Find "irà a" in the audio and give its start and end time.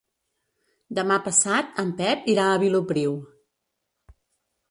2.35-2.57